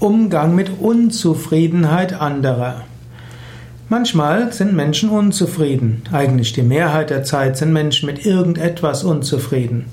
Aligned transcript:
Umgang 0.00 0.54
mit 0.54 0.78
Unzufriedenheit 0.80 2.20
anderer. 2.20 2.84
Manchmal 3.88 4.52
sind 4.52 4.72
Menschen 4.72 5.10
unzufrieden. 5.10 6.02
Eigentlich 6.12 6.52
die 6.52 6.62
Mehrheit 6.62 7.10
der 7.10 7.24
Zeit 7.24 7.56
sind 7.56 7.72
Menschen 7.72 8.06
mit 8.06 8.24
irgendetwas 8.24 9.02
unzufrieden. 9.02 9.86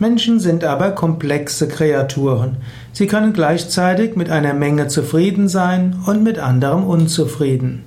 Menschen 0.00 0.40
sind 0.40 0.64
aber 0.64 0.90
komplexe 0.90 1.68
Kreaturen. 1.68 2.56
Sie 2.92 3.06
können 3.06 3.32
gleichzeitig 3.32 4.16
mit 4.16 4.30
einer 4.30 4.52
Menge 4.52 4.88
zufrieden 4.88 5.46
sein 5.46 5.94
und 6.06 6.24
mit 6.24 6.40
anderem 6.40 6.82
unzufrieden. 6.82 7.84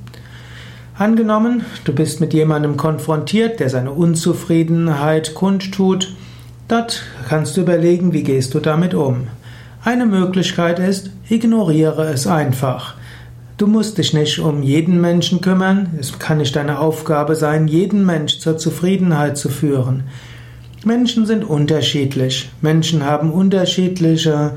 Angenommen, 0.98 1.66
du 1.84 1.92
bist 1.92 2.22
mit 2.22 2.34
jemandem 2.34 2.78
konfrontiert, 2.78 3.60
der 3.60 3.70
seine 3.70 3.92
Unzufriedenheit 3.92 5.36
kundtut, 5.36 6.16
dort 6.70 7.04
kannst 7.28 7.58
du 7.58 7.62
überlegen, 7.62 8.14
wie 8.14 8.24
gehst 8.24 8.54
du 8.54 8.62
damit 8.62 8.94
um. 8.94 9.28
Eine 9.86 10.08
Möglichkeit 10.08 10.80
ist, 10.80 11.12
ignoriere 11.30 12.12
es 12.12 12.26
einfach. 12.26 12.96
Du 13.58 13.68
musst 13.68 14.00
dich 14.00 14.16
nicht 14.16 14.40
um 14.40 14.64
jeden 14.64 15.00
Menschen 15.00 15.42
kümmern. 15.42 15.92
Es 16.00 16.18
kann 16.18 16.40
nicht 16.40 16.56
deine 16.56 16.80
Aufgabe 16.80 17.36
sein, 17.36 17.68
jeden 17.68 18.04
Mensch 18.04 18.40
zur 18.40 18.58
Zufriedenheit 18.58 19.38
zu 19.38 19.48
führen. 19.48 20.06
Menschen 20.84 21.28
sind 21.28 21.44
unterschiedlich. 21.44 22.50
Menschen 22.62 23.06
haben 23.06 23.32
unterschiedliche 23.32 24.54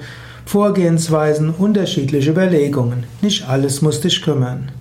Vorgehensweisen, 0.46 1.50
unterschiedliche 1.50 2.30
Überlegungen. 2.30 3.04
Nicht 3.20 3.46
alles 3.46 3.82
muss 3.82 4.00
dich 4.00 4.22
kümmern. 4.22 4.72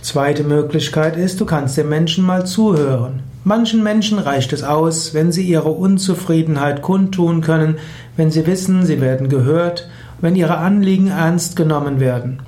Zweite 0.00 0.44
Möglichkeit 0.44 1.18
ist, 1.18 1.42
du 1.42 1.44
kannst 1.44 1.76
den 1.76 1.90
Menschen 1.90 2.24
mal 2.24 2.46
zuhören. 2.46 3.20
Manchen 3.48 3.82
Menschen 3.82 4.18
reicht 4.18 4.52
es 4.52 4.62
aus, 4.62 5.14
wenn 5.14 5.32
sie 5.32 5.40
ihre 5.40 5.70
Unzufriedenheit 5.70 6.82
kundtun 6.82 7.40
können, 7.40 7.76
wenn 8.14 8.30
sie 8.30 8.46
wissen, 8.46 8.84
sie 8.84 9.00
werden 9.00 9.30
gehört, 9.30 9.88
wenn 10.20 10.36
ihre 10.36 10.58
Anliegen 10.58 11.06
ernst 11.06 11.56
genommen 11.56 11.98
werden. 11.98 12.42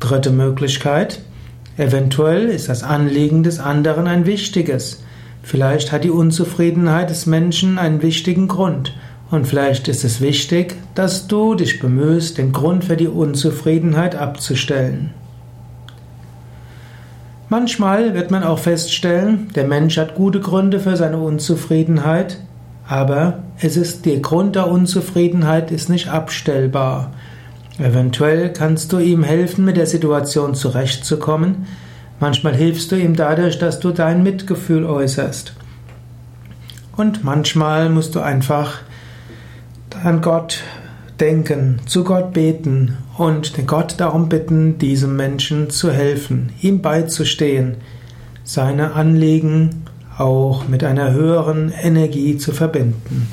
Dritte 0.00 0.32
Möglichkeit, 0.32 1.20
eventuell 1.76 2.46
ist 2.46 2.68
das 2.68 2.82
Anliegen 2.82 3.44
des 3.44 3.60
anderen 3.60 4.08
ein 4.08 4.26
wichtiges. 4.26 5.04
Vielleicht 5.44 5.92
hat 5.92 6.02
die 6.02 6.10
Unzufriedenheit 6.10 7.10
des 7.10 7.26
Menschen 7.26 7.78
einen 7.78 8.02
wichtigen 8.02 8.48
Grund. 8.48 8.94
Und 9.30 9.46
vielleicht 9.46 9.86
ist 9.86 10.02
es 10.02 10.20
wichtig, 10.20 10.74
dass 10.96 11.28
du 11.28 11.54
dich 11.54 11.78
bemühst, 11.78 12.38
den 12.38 12.50
Grund 12.52 12.86
für 12.86 12.96
die 12.96 13.06
Unzufriedenheit 13.06 14.16
abzustellen. 14.16 15.14
Manchmal 17.50 18.12
wird 18.12 18.30
man 18.30 18.42
auch 18.42 18.58
feststellen, 18.58 19.48
der 19.54 19.66
Mensch 19.66 19.96
hat 19.96 20.14
gute 20.14 20.40
Gründe 20.40 20.80
für 20.80 20.96
seine 20.96 21.16
Unzufriedenheit, 21.16 22.38
aber 22.86 23.42
es 23.58 23.76
ist 23.76 24.04
der 24.04 24.20
Grund 24.20 24.54
der 24.54 24.68
Unzufriedenheit 24.68 25.70
ist 25.70 25.88
nicht 25.88 26.08
abstellbar. 26.08 27.12
Eventuell 27.78 28.52
kannst 28.52 28.92
du 28.92 28.98
ihm 28.98 29.22
helfen, 29.22 29.64
mit 29.64 29.78
der 29.78 29.86
Situation 29.86 30.54
zurechtzukommen. 30.54 31.66
Manchmal 32.20 32.54
hilfst 32.54 32.92
du 32.92 32.96
ihm 32.96 33.16
dadurch, 33.16 33.58
dass 33.58 33.80
du 33.80 33.92
dein 33.92 34.22
Mitgefühl 34.22 34.84
äußerst. 34.84 35.54
Und 36.96 37.24
manchmal 37.24 37.88
musst 37.88 38.14
du 38.14 38.20
einfach 38.20 38.80
an 40.02 40.20
Gott 40.20 40.64
denken, 41.20 41.80
zu 41.86 42.04
Gott 42.04 42.32
beten 42.32 42.96
und 43.16 43.52
Gott 43.66 43.94
darum 43.98 44.28
bitten, 44.28 44.78
diesem 44.78 45.16
Menschen 45.16 45.70
zu 45.70 45.90
helfen, 45.90 46.50
ihm 46.60 46.80
beizustehen, 46.80 47.76
seine 48.44 48.92
Anliegen 48.92 49.84
auch 50.16 50.66
mit 50.68 50.82
einer 50.84 51.12
höheren 51.12 51.72
Energie 51.72 52.36
zu 52.36 52.52
verbinden. 52.52 53.28